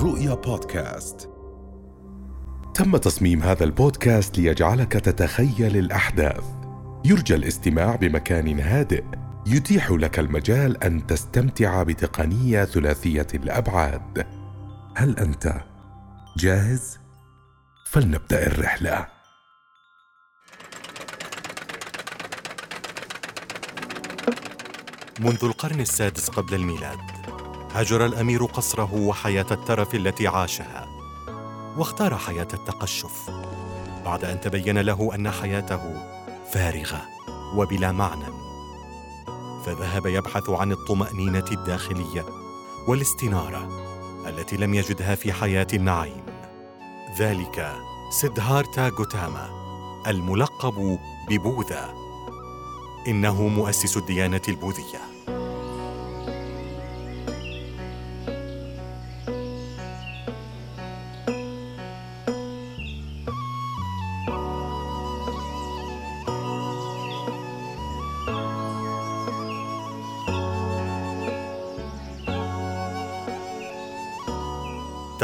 [0.00, 1.30] رؤيا بودكاست.
[2.74, 6.44] تم تصميم هذا البودكاست ليجعلك تتخيل الأحداث.
[7.04, 9.04] يرجى الاستماع بمكان هادئ.
[9.46, 14.26] يتيح لك المجال أن تستمتع بتقنية ثلاثية الأبعاد.
[14.96, 15.54] هل أنت
[16.36, 16.98] جاهز؟
[17.86, 19.06] فلنبدأ الرحلة.
[25.20, 26.98] منذ القرن السادس قبل الميلاد
[27.74, 30.88] هجر الأمير قصره وحياة الترف التي عاشها
[31.76, 33.30] واختار حياة التقشف
[34.04, 35.80] بعد أن تبين له أن حياته
[36.52, 37.02] فارغة
[37.54, 38.32] وبلا معنى.
[39.66, 42.24] فذهب يبحث عن الطمأنينة الداخلية
[42.88, 43.68] والاستنارة
[44.28, 46.22] التي لم يجدها في حياة النعيم.
[47.18, 47.72] ذلك
[48.10, 49.48] سيدهارتا غوتاما
[50.06, 50.98] الملقب
[51.28, 51.94] ببوذا.
[53.08, 55.09] إنه مؤسس الديانة البوذية.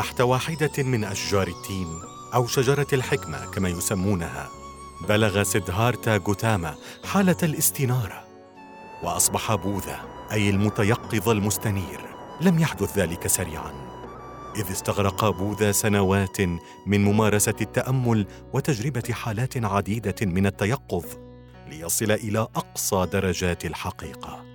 [0.06, 2.00] تحت واحدة من أشجار التين
[2.34, 4.48] أو شجرة الحكمة كما يسمونها
[5.08, 8.24] بلغ سيدهارتا غوتاما حالة الاستنارة
[9.02, 10.00] وأصبح بوذا
[10.32, 12.00] أي المتيقظ المستنير
[12.40, 13.72] لم يحدث ذلك سريعا.
[14.56, 16.40] إذ استغرق بوذا سنوات
[16.86, 21.04] من ممارسة التأمل وتجربة حالات عديدة من التيقظ
[21.68, 24.45] ليصل إلى أقصى درجات الحقيقة.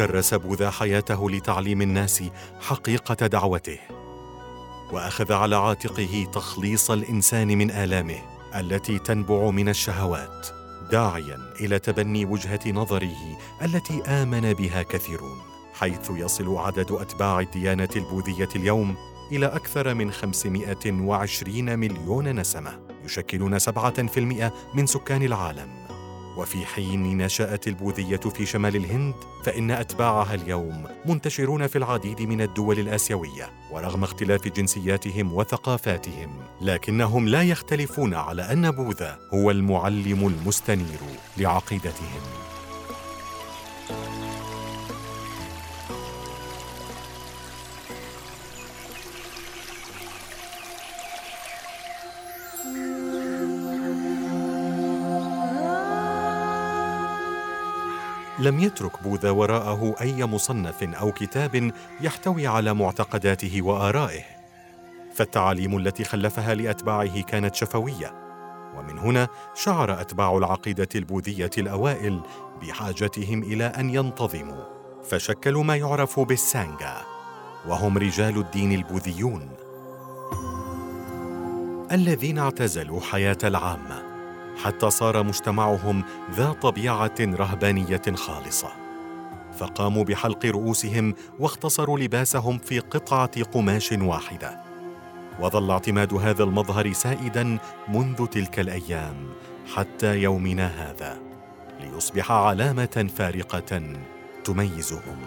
[0.00, 2.22] كرس بوذا حياته لتعليم الناس
[2.60, 3.78] حقيقة دعوته
[4.92, 8.18] وأخذ على عاتقه تخليص الإنسان من آلامه
[8.56, 10.46] التي تنبع من الشهوات
[10.90, 15.38] داعيا إلى تبني وجهة نظره التي آمن بها كثيرون
[15.74, 18.94] حيث يصل عدد أتباع الديانة البوذية اليوم
[19.32, 23.62] إلى أكثر من 520 مليون نسمة يشكلون 7%
[24.74, 25.79] من سكان العالم.
[26.40, 29.14] وفي حين نشأت البوذية في شمال الهند
[29.44, 36.30] فإن أتباعها اليوم منتشرون في العديد من الدول الآسيوية ورغم اختلاف جنسياتهم وثقافاتهم
[36.60, 41.00] لكنهم لا يختلفون على أن بوذا هو المعلم المستنير
[41.38, 42.49] لعقيدتهم.
[58.40, 64.22] لم يترك بوذا وراءه أي مصنف أو كتاب يحتوي على معتقداته وآرائه.
[65.14, 68.14] فالتعاليم التي خلفها لأتباعه كانت شفوية
[68.76, 72.20] ومن هنا شعر أتباع العقيدة البوذية الأوائل
[72.62, 74.64] بحاجتهم إلى أن ينتظموا.
[75.04, 76.96] فشكلوا ما يعرف بالسانجا
[77.68, 79.48] وهم رجال الدين البوذيون.
[81.92, 84.09] الذين اعتزلوا حياة العامة.
[84.64, 86.04] حتى صار مجتمعهم
[86.34, 88.68] ذا طبيعة رهبانية خالصة.
[89.58, 94.60] فقاموا بحلق رؤوسهم واختصروا لباسهم في قطعة قماش واحدة.
[95.40, 97.58] وظل اعتماد هذا المظهر سائدا
[97.88, 99.28] منذ تلك الأيام
[99.74, 101.18] حتى يومنا هذا
[101.80, 103.82] ليصبح علامة فارقة
[104.44, 105.18] تميزهم.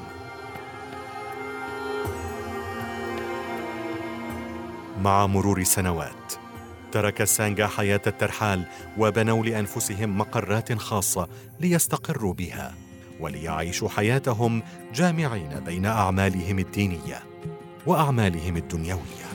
[5.02, 6.43] مع مرور السنوات
[6.94, 8.66] ترك السانجا حياة الترحال
[8.98, 11.28] وبنوا لأنفسهم مقرات خاصة
[11.60, 12.74] ليستقروا بها
[13.19, 14.63] وليعيشوا حياتهم
[14.94, 17.24] جامعين بين أعمالهم الدينية
[17.86, 19.32] وأعمالهم الدنيوية.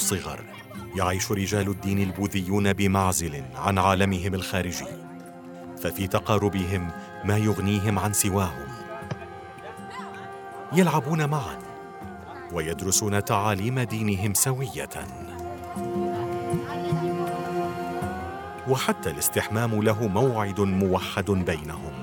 [0.00, 0.40] الصغر
[0.96, 4.86] يعيش رجال الدين البوذيون بمعزل عن عالمهم الخارجي
[5.82, 6.90] ففي تقاربهم
[7.24, 8.68] ما يغنيهم عن سواهم.
[10.72, 11.58] يلعبون معا
[12.52, 14.88] ويدرسون تعاليم دينهم سوية.
[18.68, 21.99] وحتى الاستحمام له موعد موحد بينهم.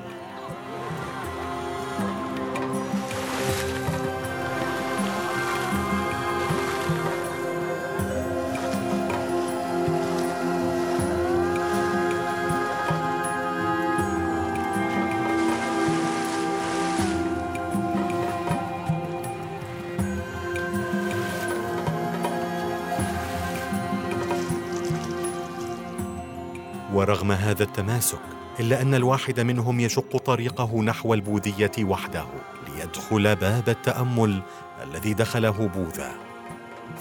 [27.47, 28.19] هذا التماسك
[28.59, 32.25] إلا أن الواحد منهم يشق طريقه نحو البوذية وحده
[32.67, 34.41] ليدخل باب التأمل
[34.83, 36.11] الذي دخله بوذا.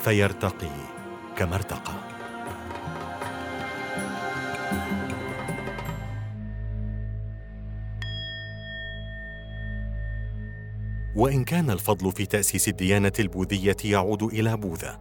[0.04, 0.70] فيرتقي
[1.36, 1.92] كما ارتقى.
[11.16, 15.00] وإن كان الفضل في تأسيس الديانة البوذية يعود إلى بوذا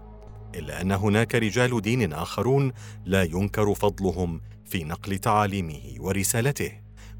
[0.56, 2.72] إلا أن هناك رجال دين آخرون
[3.06, 6.72] لا ينكر فضلهم في نقل تعاليمه ورسالته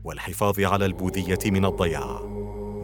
[0.04, 2.20] والحفاظ على البوذية من الضياع.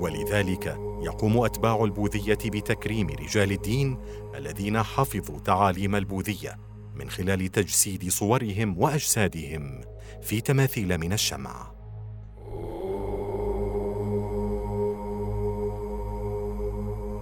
[0.02, 3.98] ولذلك يقوم أتباع البوذية بتكريم رجال الدين
[4.36, 6.58] الذين حفظوا تعاليم البوذية
[6.96, 9.82] من خلال تجسيد صورهم وأجسادهم
[10.22, 11.72] في تماثيل من الشمع.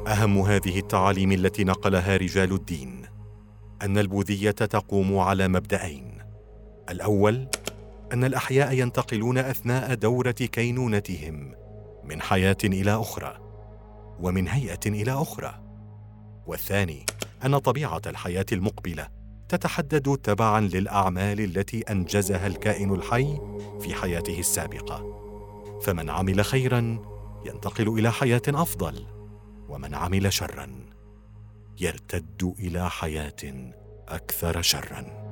[0.08, 3.02] أهم هذه التعاليم التي نقلها رجال الدين
[3.82, 6.09] أن البوذية تقوم على مبدأين.
[6.90, 7.48] الأول
[8.14, 11.56] أن الأحياء ينتقلون أثناء دورة كينونتهم
[12.04, 13.38] من حياة إلى أخرى
[14.20, 15.60] ومن هيئة إلى أخرى.
[16.48, 17.06] والثاني
[17.46, 19.08] أن طبيعة الحياة المقبلة
[19.50, 23.40] تتحدد تبعا للأعمال التي أنجزها الكائن الحي
[23.82, 25.20] في حياته السابقة.
[25.82, 27.00] فمن عمل خيرا
[27.46, 29.06] ينتقل إلى حياة أفضل
[29.70, 30.70] ومن عمل شرا
[31.82, 33.72] يرتد إلى حياة
[34.08, 35.29] أكثر شرا.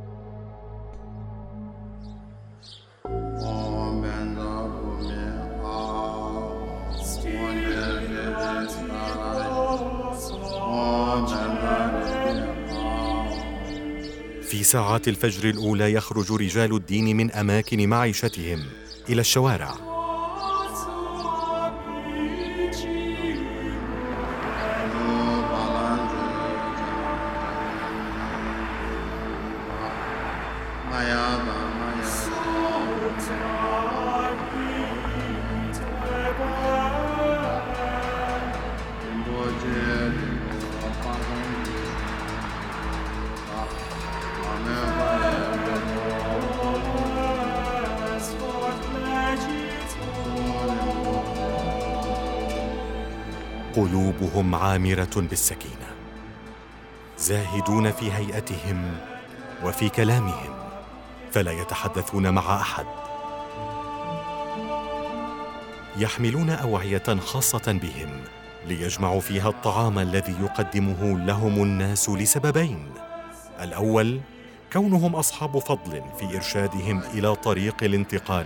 [14.49, 18.65] في ساعات الفجر الأولى يخرج رجال الدين من أماكن معيشتهم
[19.09, 19.96] إلى الشوارع.
[53.77, 55.87] قلوبهم عامرة بالسكينة
[57.17, 58.97] زاهدون في هيئتهم
[59.63, 60.53] وفي كلامهم
[61.31, 62.85] فلا يتحدثون مع أحد.
[65.97, 68.21] يحملون أوعية خاصة بهم
[68.65, 72.89] ليجمعوا فيها الطعام الذي يقدمه لهم الناس لسببين.
[73.61, 74.19] الأول
[74.73, 78.45] كونهم أصحاب فضل في إرشادهم إلى طريق الانتقال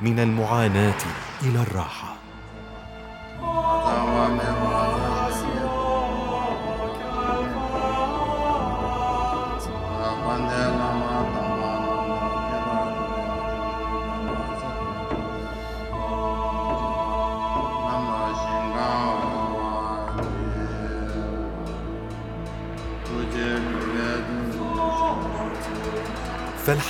[0.00, 1.02] من المعاناة
[1.42, 2.19] إلى الراحة.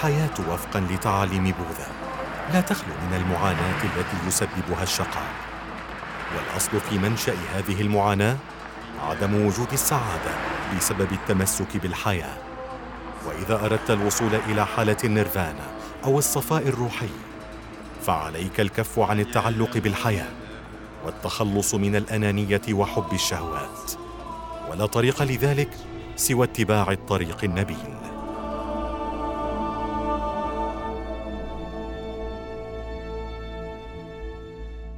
[0.00, 1.88] فالحياه وفقا لتعاليم بوذا.
[2.52, 5.28] لا تخلو من المعاناة التي يسببها الشقاء.
[6.36, 8.36] والأصل في منشأ هذه المعاناة
[9.08, 10.30] عدم وجود السعادة
[10.76, 12.36] بسبب التمسك بالحياة.
[13.26, 15.66] وإذا أردت الوصول إلى حالة النيرفانا
[16.04, 17.10] أو الصفاء الروحي
[18.02, 20.28] فعليك الكف عن التعلق بالحياة
[21.04, 23.92] والتخلص من الأنانية وحب الشهوات.
[24.70, 25.70] ولا طريق لذلك
[26.16, 28.09] سوى اتباع الطريق النبيل.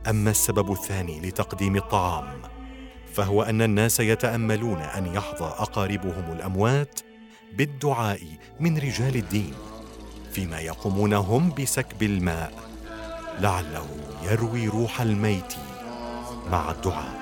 [0.09, 2.42] أما السبب الثاني لتقديم الطعام
[3.14, 7.00] فهو أن الناس يتأملون أن يحظى أقاربهم الأموات
[7.52, 8.21] بالدعاء
[8.61, 9.54] من رجال الدين
[10.32, 12.52] فيما يقومون هم بسكب الماء
[13.40, 13.87] لعله
[14.23, 15.54] يروي روح الميت
[16.50, 17.21] مع الدعاء.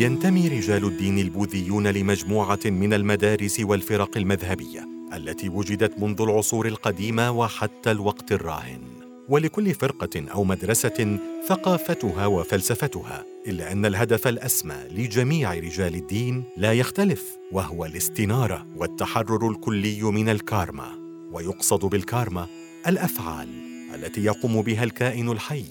[0.00, 7.90] ينتمي رجال الدين البوذيون لمجموعة من المدارس والفرق المذهبية التي وجدت منذ العصور القديمة وحتى
[7.90, 8.80] الوقت الراهن.
[9.28, 17.36] ولكل فرقة أو مدرسة ثقافتها وفلسفتها إلا أن الهدف الأسمى لجميع رجال الدين لا يختلف
[17.52, 20.88] وهو الاستنارة والتحرر الكلي من الكارما.
[21.32, 22.46] ويقصد بالكارما
[22.86, 23.48] الأفعال
[23.94, 25.64] التي يقوم بها الكائن الحي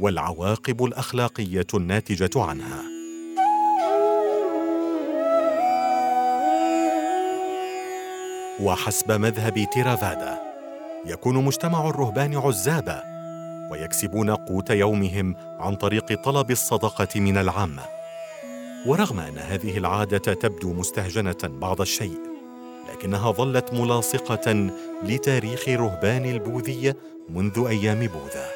[0.00, 2.93] والعواقب الأخلاقية الناتجة عنها.
[8.60, 10.38] وحسب مذهب تيرافادا.
[11.06, 13.02] يكون مجتمع الرهبان عزابا
[13.70, 17.82] ويكسبون قوت يومهم عن طريق طلب الصدقة من العامة.
[18.86, 22.18] ورغم أن هذه العادة تبدو مستهجنة بعض الشيء
[22.92, 24.70] لكنها ظلت ملاصقة
[25.02, 26.96] لتاريخ رهبان البوذيه
[27.28, 28.46] منذ أيام بوذا.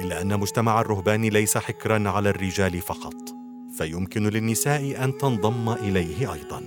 [0.00, 3.41] إلا أن مجتمع الرهبان ليس حكرا على الرجال فقط.
[3.78, 6.62] فيمكن للنساء أن تنضم إليه أيضا.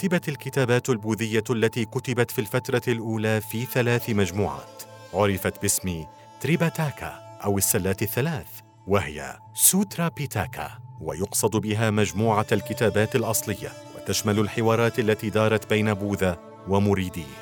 [0.00, 4.82] رتبت الكتابات البوذية التي كتبت في الفترة الأولى في ثلاث مجموعات.
[5.14, 6.04] عرفت باسم
[6.40, 8.46] تريباتاكا أو السلات الثلاث
[8.86, 16.38] وهي سوترا بيتاكا ويقصد بها مجموعة الكتابات الأصلية وتشمل الحوارات التي دارت بين بوذا
[16.68, 17.36] ومريديه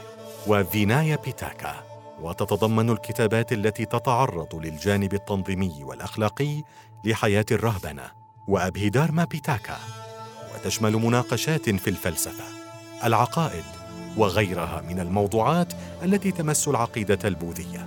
[0.47, 1.75] وفينايا بيتاكا
[2.21, 6.63] وتتضمن الكتابات التي تتعرض للجانب التنظيمي والأخلاقي
[7.05, 8.11] لحياة الرهبنة
[8.49, 10.08] وأبهيدارما بيتاكا.
[10.59, 12.45] وتشمل مناقشات في الفلسفة
[13.05, 13.65] العقائد
[14.17, 15.73] وغيرها من الموضوعات
[16.03, 17.87] التي تمس العقيدة البوذية.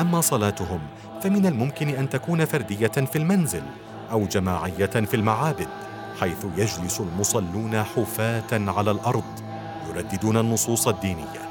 [0.00, 0.80] أما صلاتهم
[1.22, 3.62] فمن الممكن أن تكون فردية في المنزل.
[4.12, 5.68] أو جماعية في المعابد
[6.20, 9.24] حيث يجلس المصلون حفاة على الأرض
[9.88, 11.48] يرددون النصوص الدينية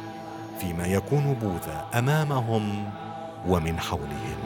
[0.60, 2.92] فيما يكون بوذا أمامهم
[3.48, 4.45] ومن حولهم.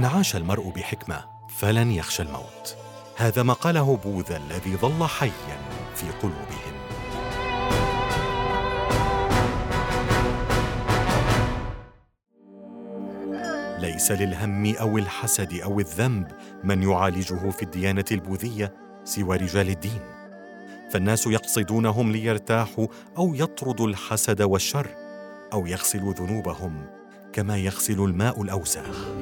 [0.00, 2.76] إن عاش المرء بحكمة فلن يخشى الموت.
[3.16, 5.58] هذا ما قاله بوذا الذي ظل حيا
[5.94, 6.74] في قلوبهم.
[13.78, 16.26] ليس للهم أو الحسد أو الذنب
[16.64, 20.00] من يعالجه في الديانة البوذية سوى رجال الدين.
[20.90, 22.86] فالناس يقصدونهم ليرتاحوا
[23.18, 24.86] أو يطردوا الحسد والشر
[25.52, 26.86] أو يغسلوا ذنوبهم
[27.32, 29.19] كما يغسل الماء الاوساخ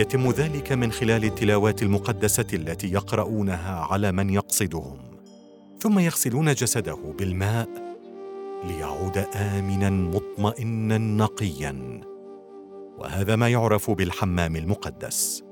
[0.00, 4.98] يتم ذلك من خلال التلاوات المقدسة التي يقرؤونها على من يقصدهم.
[5.80, 7.68] ثم يغسلون جسده بالماء
[8.64, 12.00] ليعود امنا مطمئنا نقيا.
[12.98, 15.49] وهذا ما يعرف بالحمام المقدس.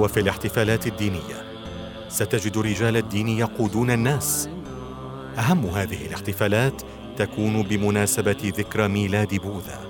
[0.00, 1.44] وفي الاحتفالات الدينية.
[2.08, 4.48] ستجد رجال الدين يقودون الناس.
[5.38, 6.82] أهم هذه الاحتفالات
[7.16, 9.80] تكون بمناسبة ذكرى ميلاد بوذا.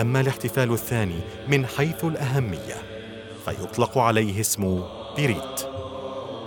[0.00, 2.76] أما الاحتفال الثاني من حيث الأهمية
[3.44, 4.82] فيطلق عليه اسم
[5.16, 5.66] بيريت.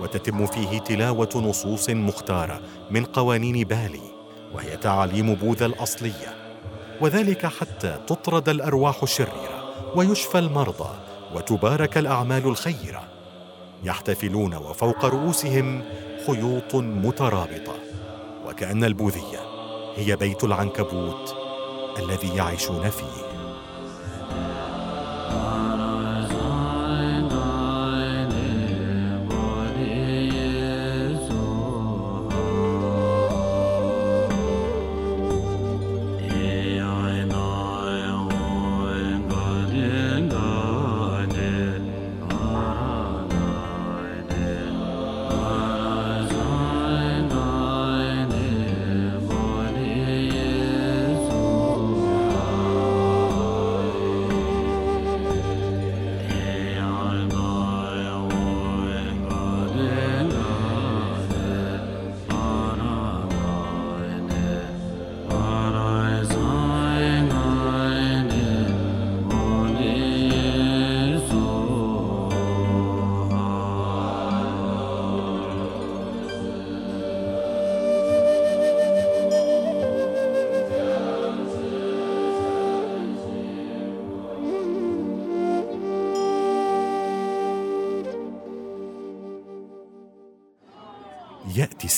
[0.01, 4.15] وتتم فيه تلاوة نصوص مختارة من قوانين بالي
[4.53, 6.35] وهي تعاليم بوذا الأصلية.
[7.01, 11.04] وذلك حتى تطرد الأرواح الشريرة ويشفى المرضى
[11.35, 13.03] وتبارك الأعمال الخيرة
[13.83, 15.83] يحتفلون وفوق رؤوسهم
[16.27, 17.75] خيوط مترابطة
[18.47, 19.39] وكأن البوذية
[19.95, 21.35] هي بيت العنكبوت
[21.99, 23.24] الذي يعيشون فيه.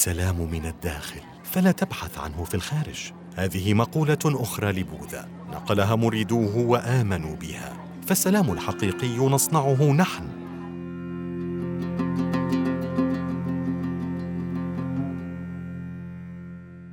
[0.07, 3.11] السلام من الداخل فلا تبحث عنه في الخارج.
[3.35, 7.73] هذه مقولة أخرى لبوذا نقلها مريدوه وآمنوا بها.
[8.07, 10.27] فالسلام الحقيقي نصنعه نحن.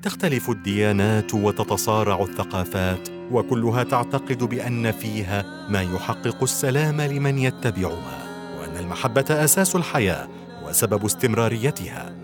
[0.02, 8.26] تختلف الديانات وتتصارع الثقافات وكلها تعتقد بأن فيها ما يحقق السلام لمن يتبعها
[8.60, 10.28] وأن المحبة أساس الحياة
[10.66, 12.23] وسبب استمراريتها.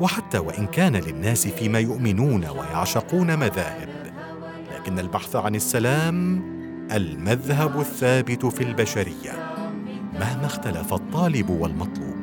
[0.00, 3.88] وحتى وإن كان للناس فيما يؤمنون ويعشقون مذاهب.
[4.74, 6.42] لكن البحث عن السلام
[6.92, 9.32] المذهب الثابت في البشرية
[10.20, 12.19] مهما اختلف الطالب والمطلوب.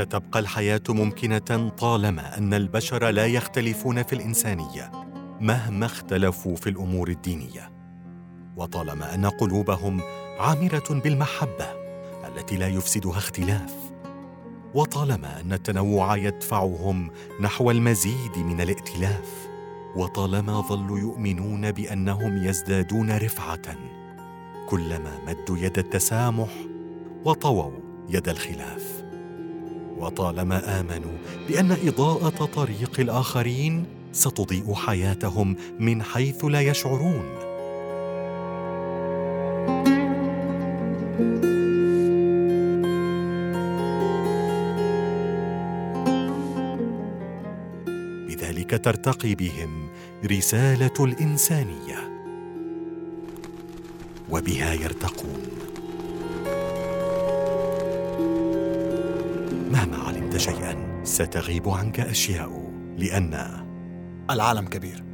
[0.00, 4.90] ستبقى الحياة ممكنة طالما أن البشر لا يختلفون في الإنسانية
[5.40, 7.72] مهما اختلفوا في الأمور الدينية.
[8.56, 10.00] وطالما أن قلوبهم
[10.38, 11.66] عامرة بالمحبة
[12.28, 13.74] التي لا يفسدها اختلاف.
[14.74, 17.10] وطالما أن التنوع يدفعهم
[17.40, 19.48] نحو المزيد من الائتلاف.
[19.96, 23.76] وطالما ظلوا يؤمنون بأنهم يزدادون رفعة.
[24.68, 26.50] كلما مدوا يد التسامح
[27.24, 27.72] وطووا
[28.08, 28.99] يد الخلاف.
[30.00, 31.16] وطالما آمنوا
[31.48, 37.24] بأن إضاءة طريق الآخرين ستضيء حياتهم من حيث لا يشعرون.
[48.28, 49.88] بذلك ترتقي بهم
[50.24, 52.10] رسالة الإنسانية.
[54.30, 55.59] وبها يرتقون.
[59.70, 63.64] مهما علمت شيئا ستغيب عنك أشياء لأن
[64.30, 65.09] العالم كبير.